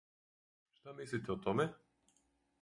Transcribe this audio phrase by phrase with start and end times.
[0.79, 1.69] Шта мислите о томе?